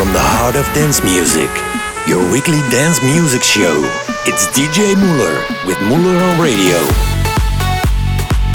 from 0.00 0.14
the 0.14 0.18
heart 0.18 0.56
of 0.56 0.64
dance 0.72 1.04
music, 1.04 1.50
your 2.08 2.24
weekly 2.32 2.56
dance 2.72 3.02
music 3.04 3.42
show. 3.42 3.84
It's 4.24 4.48
DJ 4.56 4.96
Muller 4.96 5.44
with 5.68 5.76
Muller 5.82 6.16
on 6.16 6.40
Radio. 6.40 6.80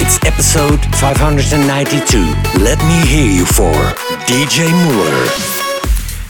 It's 0.02 0.18
episode 0.26 0.81
592. 0.97 2.18
Let 2.66 2.79
me 2.89 2.97
hear 3.05 3.29
you 3.29 3.46
for 3.46 3.78
DJ 4.26 4.73
Muller. 4.89 5.29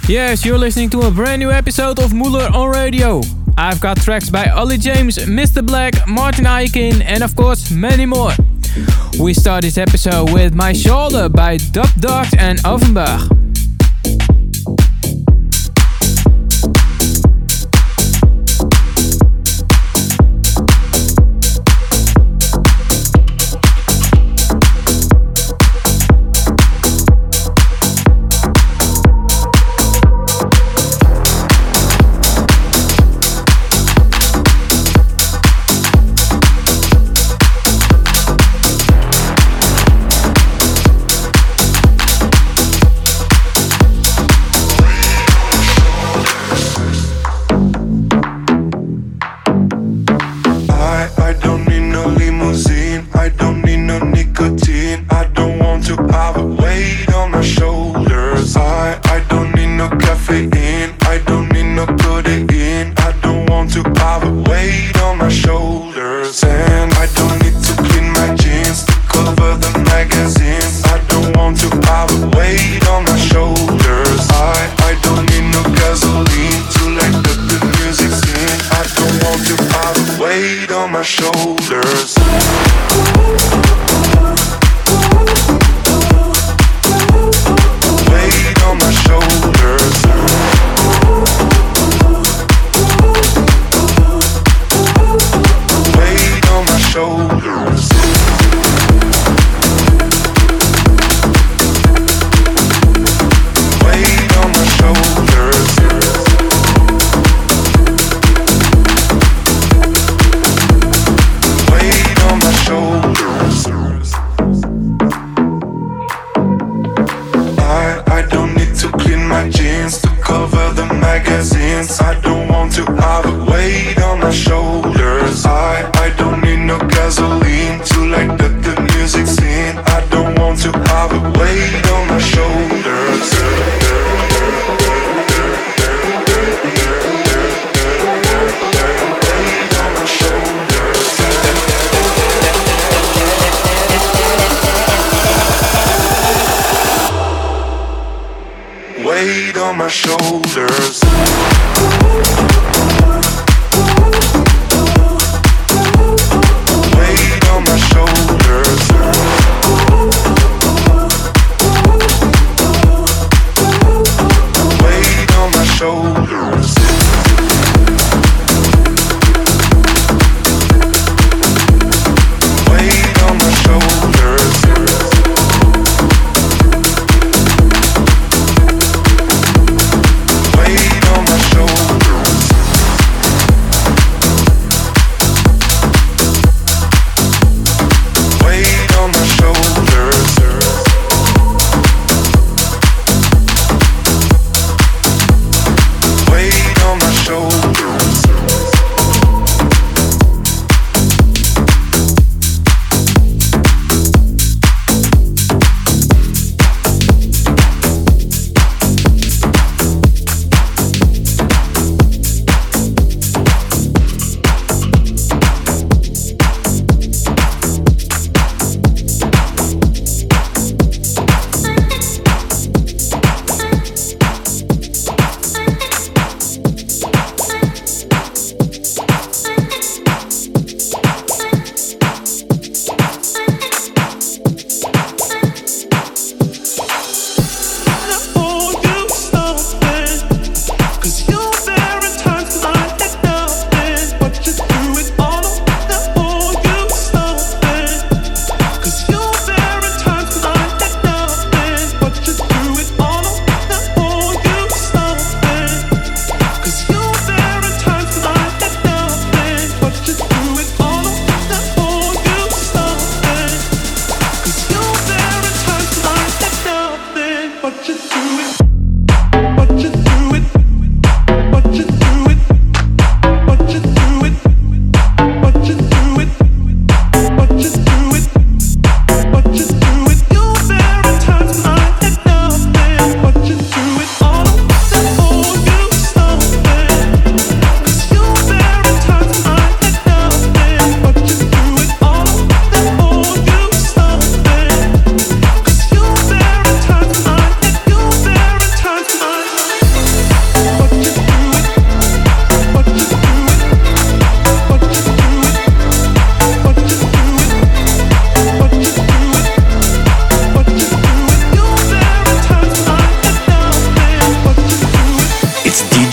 Yes, 0.09 0.43
you're 0.43 0.57
listening 0.57 0.89
to 0.89 1.07
a 1.07 1.11
brand 1.11 1.39
new 1.39 1.49
episode 1.49 1.97
of 1.99 2.13
Muller 2.13 2.49
on 2.53 2.71
Radio. 2.71 3.21
I've 3.55 3.79
got 3.79 3.95
tracks 4.01 4.29
by 4.29 4.49
Ollie 4.49 4.77
James, 4.77 5.15
Mr. 5.15 5.65
Black, 5.65 5.93
Martin 6.05 6.43
Ikin, 6.43 7.01
and 7.01 7.23
of 7.23 7.37
course, 7.37 7.71
many 7.71 8.05
more. 8.05 8.33
We 9.17 9.33
start 9.33 9.61
this 9.61 9.77
episode 9.77 10.33
with 10.33 10.53
My 10.53 10.73
Shoulder 10.73 11.29
by 11.29 11.55
Dub 11.55 11.87
Dogs 12.01 12.33
and 12.37 12.59
Offenbach. 12.65 13.44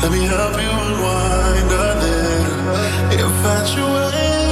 Let 0.00 0.12
me 0.12 0.22
help 0.22 0.54
you 0.62 0.70
unwind. 0.70 1.72
a 1.72 1.94
little. 2.00 3.26
infatuated? 3.26 4.47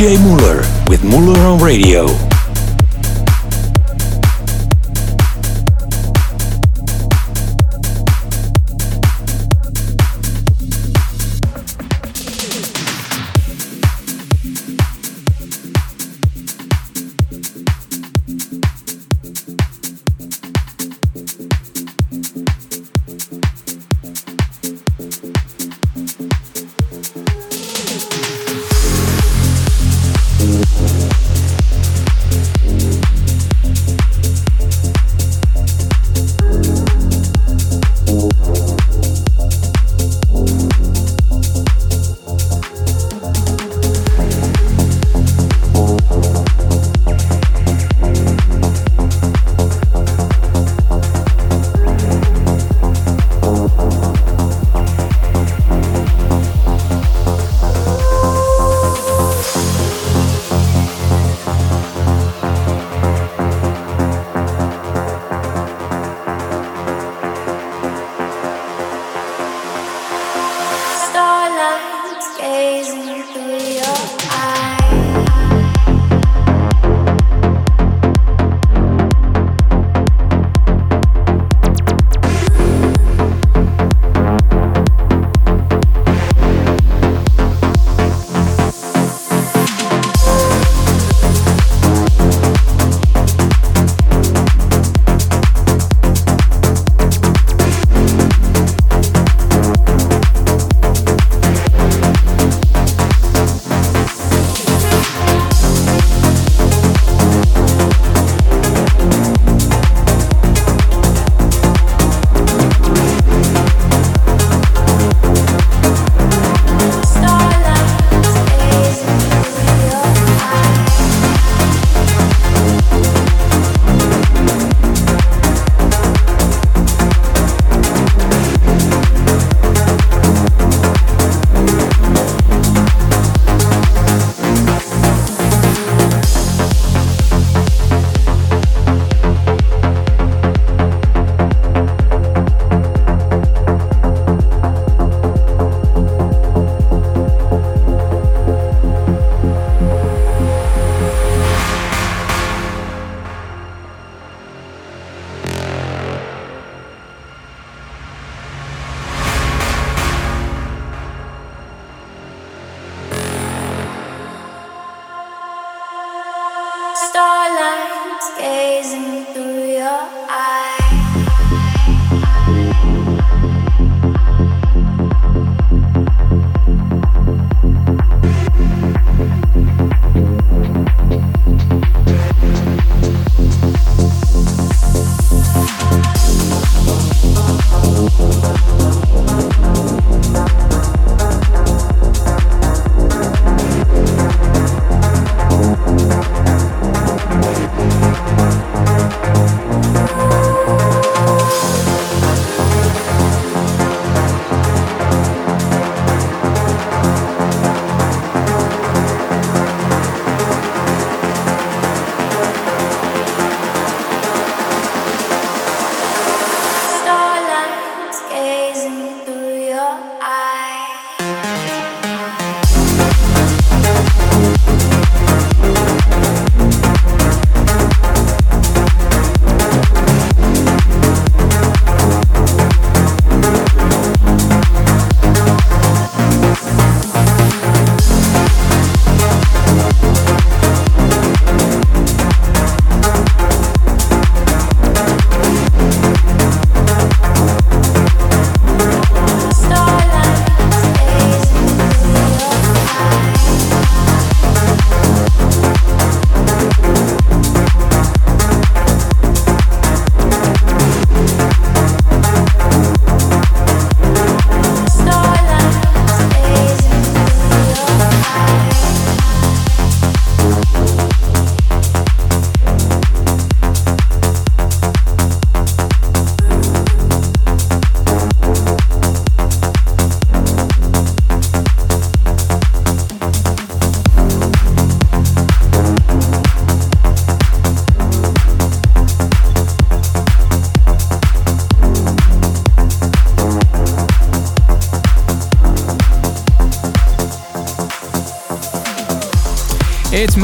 DJ 0.00 0.16
Muller 0.22 0.62
with 0.88 1.04
Muller 1.04 1.38
on 1.40 1.62
Radio. 1.62 2.29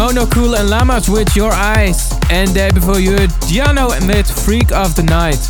It's 0.09 0.15
Monocool 0.15 0.57
and 0.57 0.71
Lamas 0.71 1.09
with 1.09 1.35
Your 1.35 1.53
Eyes. 1.53 2.13
And 2.31 2.55
day 2.55 2.71
before 2.71 3.01
you 3.01 3.17
Diano 3.49 3.91
with 4.07 4.31
Freak 4.31 4.71
of 4.71 4.95
the 4.95 5.03
Night. 5.03 5.41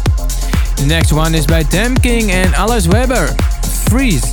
The 0.78 0.86
next 0.86 1.12
one 1.12 1.34
is 1.34 1.46
by 1.46 1.62
Dem 1.64 1.94
King 1.94 2.30
and 2.30 2.54
Alice 2.54 2.88
Weber. 2.88 3.26
Freeze. 3.90 4.32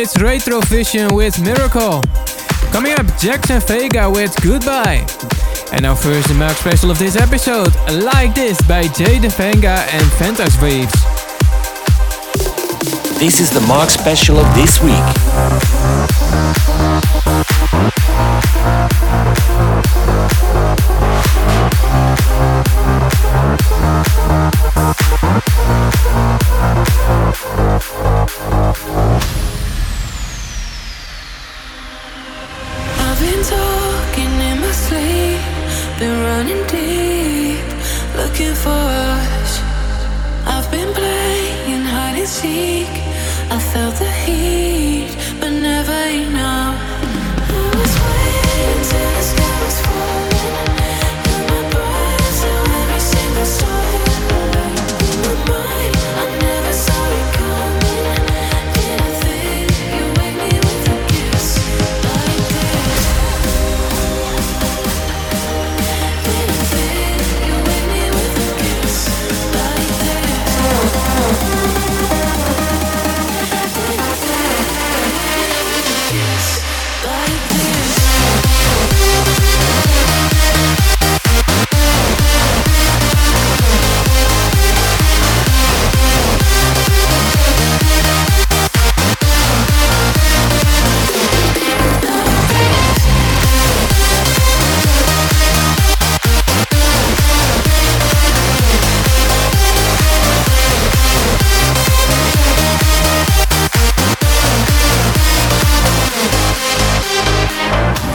It's 0.00 0.16
Retrovision 0.16 1.12
with 1.12 1.38
Miracle. 1.42 2.00
Coming 2.72 2.94
up, 2.94 3.06
Jackson 3.18 3.60
Vega 3.60 4.08
with 4.08 4.34
Goodbye. 4.42 5.06
And 5.72 5.82
now 5.82 5.94
first 5.94 6.34
Mark 6.36 6.56
special 6.56 6.90
of 6.90 6.98
this 6.98 7.16
episode, 7.16 7.74
Like 8.02 8.34
This 8.34 8.58
by 8.62 8.84
Jaden 8.84 9.30
Venga 9.32 9.84
and 9.92 10.02
Fantas 10.12 10.56
Waves. 10.62 10.94
This 13.18 13.40
is 13.40 13.50
the 13.50 13.60
Mark 13.68 13.90
special 13.90 14.38
of 14.38 14.54
this 14.54 14.80
week. 14.80 14.94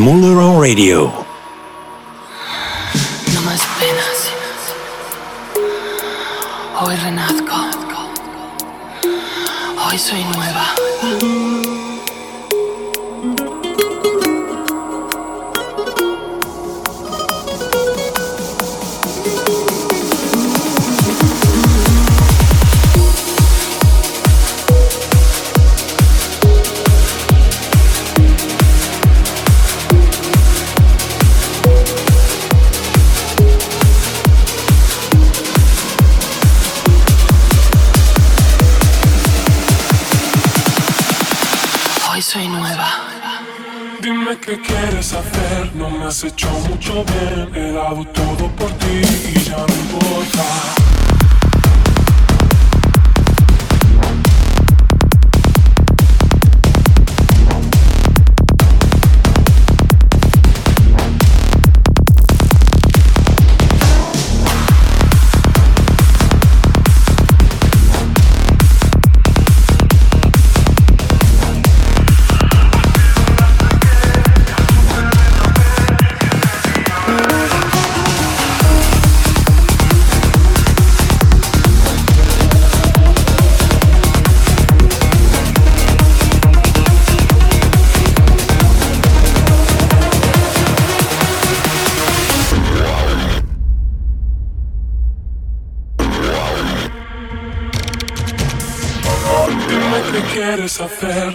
Muller 0.00 0.40
on 0.40 0.58
Radio. 0.58 1.19
Se 46.20 46.26
hecho 46.26 46.50
mucho 46.68 47.02
bien, 47.02 47.48
he 47.54 47.72
dado 47.72 48.04
todo 48.04 48.54
por 48.54 48.70
ti 48.72 49.00
y 49.34 49.38
ya 49.38 49.56
no 49.56 49.74
importa. 49.74 50.79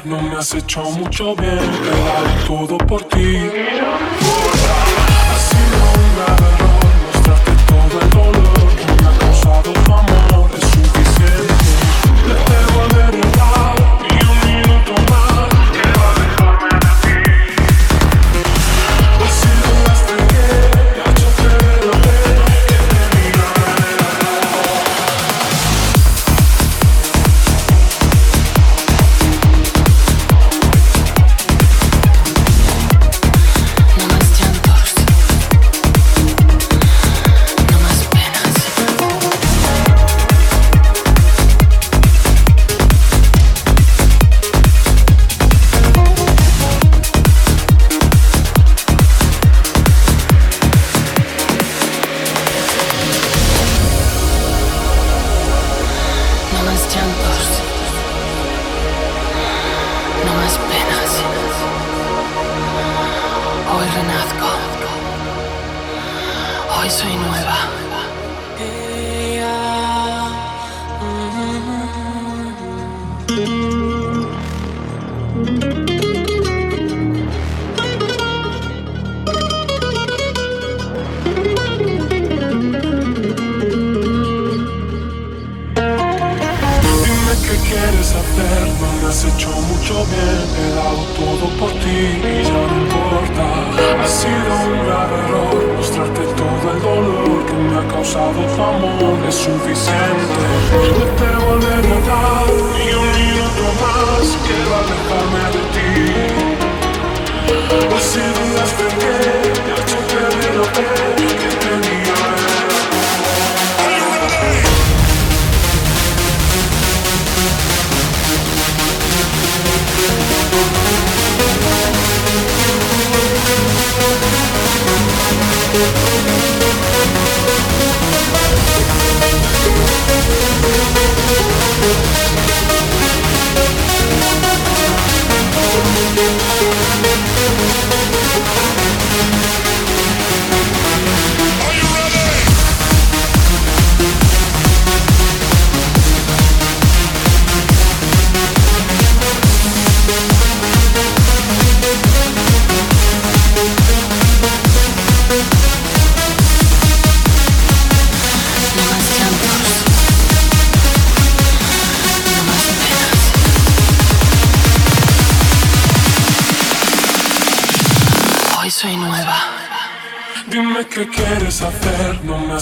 no 0.06 0.22
me 0.22 0.36
has 0.36 0.54
hecho 0.54 0.84
mucho 0.92 1.36
bien, 1.36 1.58
te 1.58 1.90
daré 1.90 2.48
todo 2.48 2.78
por 2.78 3.04
ti. 3.06 3.50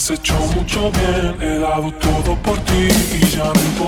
has 0.04 0.12
hecho 0.12 0.34
mucho 0.54 0.92
bien, 0.92 1.42
he 1.42 1.60
dado 1.60 1.90
todo 1.94 2.36
por 2.44 2.58
ti 2.66 2.90
y 3.14 3.26
ya 3.26 3.46
no 3.46 3.54
importa. 3.54 3.83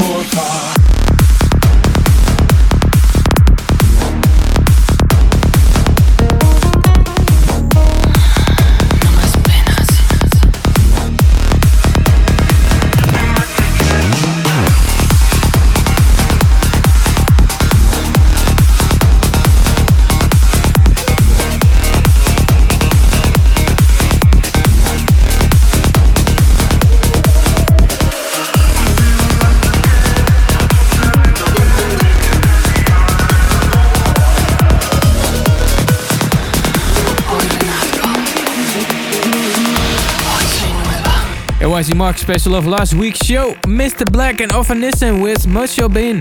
Mark 41.95 42.17
special 42.17 42.55
of 42.55 42.67
last 42.67 42.93
week's 42.93 43.25
show, 43.25 43.53
Mr. 43.63 44.05
Black 44.11 44.41
and 44.41 44.51
Nissen 44.81 45.21
with 45.21 45.47
Mucho 45.47 45.87
Bien. 45.87 46.19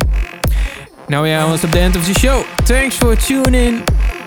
Now 1.08 1.24
we 1.24 1.32
are 1.32 1.42
almost 1.42 1.64
at 1.64 1.72
the 1.72 1.80
end 1.80 1.96
of 1.96 2.06
the 2.06 2.14
show. 2.14 2.44
Thanks 2.62 2.96
for 2.96 3.16
tuning 3.16 3.54
in. 3.54 3.84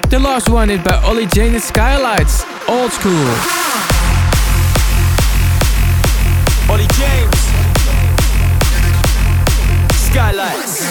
The 0.10 0.20
last 0.20 0.50
one 0.50 0.70
is 0.70 0.84
by 0.84 0.98
Ollie 1.04 1.26
Jane 1.28 1.54
and 1.54 1.64
Skylights, 1.64 2.44
Old 2.68 2.92
School. 2.92 3.28
Ollie 6.70 6.88
James, 6.98 7.40
Skylights, 10.10 10.86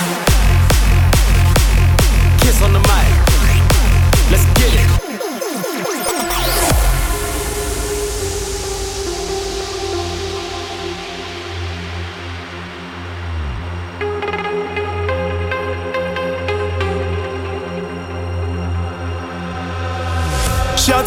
Kiss 2.41 2.63
on 2.63 2.73
the 2.73 2.81
mic. 2.81 3.16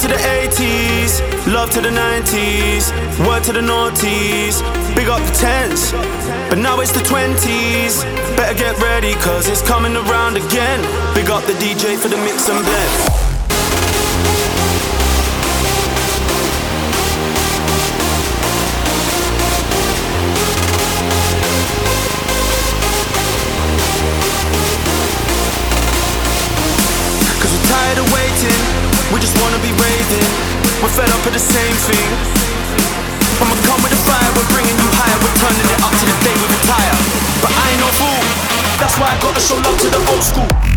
To 0.02 0.08
the 0.08 0.14
80s, 0.14 1.20
love 1.54 1.70
to 1.72 1.82
the 1.82 1.89
90s, 1.89 2.91
word 3.28 3.43
to 3.43 3.52
the 3.52 3.60
noughties, 3.60 4.62
big 4.95 5.10
up 5.10 5.20
the 5.20 5.34
10s. 5.34 5.91
But 6.50 6.58
now 6.58 6.80
it's 6.80 6.93
the 6.93 7.02
20s, 7.02 8.04
better 8.38 8.58
get 8.58 8.80
ready 8.80 9.14
cause 9.16 9.50
it's 9.50 9.62
coming 9.62 9.95
around 9.95 10.38
again. 10.38 10.82
Big 11.16 11.30
up 11.30 11.43
the 11.45 11.54
DJ 11.54 11.97
for 11.97 12.08
the 12.08 12.18
mix 12.18 12.47
and 12.47 12.64
blend. 12.64 13.29
We're 30.90 31.06
fed 31.06 31.12
up 31.14 31.24
with 31.24 31.34
the 31.34 31.40
same 31.40 31.76
thing. 31.86 32.10
I'ma 33.38 33.54
come 33.62 33.78
with 33.84 33.94
the 33.94 34.02
fire, 34.10 34.26
we're 34.34 34.50
bringing 34.50 34.74
you 34.74 34.90
higher. 34.98 35.18
We're 35.22 35.38
turning 35.38 35.70
it 35.70 35.82
up 35.86 35.94
to 35.94 36.06
the 36.06 36.18
day 36.26 36.34
we 36.34 36.48
retire. 36.50 36.98
But 37.46 37.52
I 37.54 37.72
ain't 37.72 37.82
no 37.82 37.90
fool. 37.94 38.22
That's 38.82 38.98
why 38.98 39.14
I 39.14 39.22
gotta 39.22 39.40
show 39.40 39.56
love 39.62 39.78
to 39.82 39.90
the 39.90 40.02
old 40.10 40.24
school. 40.24 40.69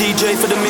DJ 0.00 0.34
for 0.34 0.46
the 0.46 0.69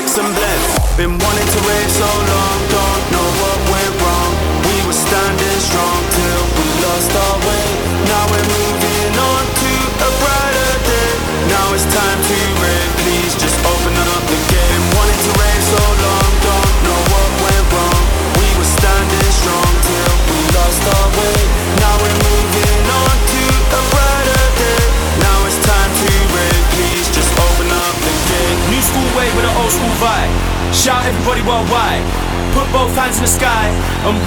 Put 33.00 33.16
in 33.16 33.24
the 33.24 33.32
sky 33.32 33.64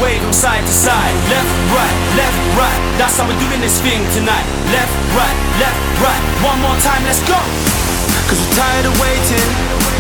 wave 0.02 0.18
them 0.26 0.34
side 0.34 0.66
to 0.66 0.74
side. 0.74 1.14
Left, 1.30 1.46
right, 1.70 1.98
left, 2.18 2.40
right. 2.58 2.82
That's 2.98 3.22
how 3.22 3.30
we're 3.30 3.38
doing 3.38 3.62
this 3.62 3.78
thing 3.86 4.02
tonight. 4.18 4.42
Left, 4.74 4.90
right, 5.14 5.38
left, 5.62 5.78
right. 6.02 6.22
One 6.42 6.58
more 6.58 6.74
time, 6.82 7.06
let's 7.06 7.22
go. 7.30 7.38
Cause 8.26 8.42
we're 8.42 8.58
tired 8.58 8.90
of 8.90 8.94
waiting. 8.98 9.50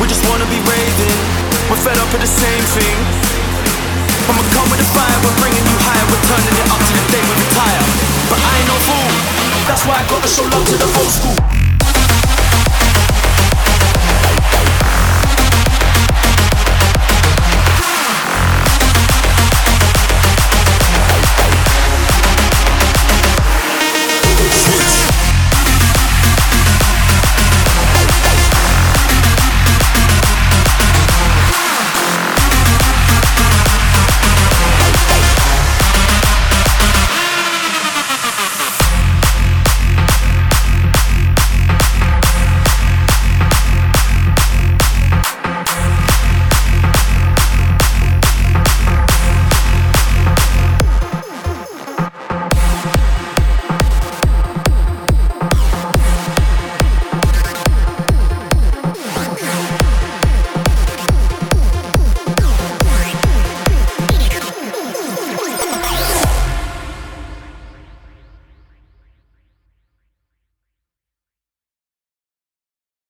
We 0.01 0.09
just 0.09 0.25
wanna 0.25 0.49
be 0.49 0.57
raving. 0.65 1.17
We're 1.69 1.85
fed 1.85 2.01
up 2.01 2.09
with 2.17 2.25
the 2.25 2.33
same 2.33 2.65
thing. 2.73 2.97
I'ma 4.25 4.41
come 4.57 4.65
with 4.73 4.81
the 4.81 4.89
fire, 4.89 5.17
we're 5.21 5.37
bringing 5.37 5.61
you 5.61 5.77
higher. 5.77 6.05
We're 6.09 6.25
turning 6.25 6.55
it 6.57 6.67
up 6.73 6.81
to 6.81 6.93
the 6.97 7.05
day 7.13 7.21
we 7.21 7.33
retire. 7.45 7.83
But 8.25 8.41
I 8.41 8.51
ain't 8.57 8.69
no 8.73 8.77
fool. 8.89 9.11
That's 9.69 9.85
why 9.85 10.01
I 10.01 10.03
gotta 10.09 10.25
show 10.25 10.49
love 10.49 10.65
to 10.65 10.77
the 10.81 10.89
old 10.97 11.13
school. 11.13 11.52